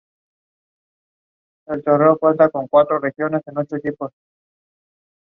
Es 1.67 1.83
uno 1.85 1.97
de 1.99 2.05
los 2.05 2.17
cuatro 2.17 2.39
elementos 2.39 2.47
que 2.47 2.51
conforma 2.51 2.99
la 3.07 3.11
cultura 3.63 3.79
Hip 3.83 3.95
Hop. 4.01 4.11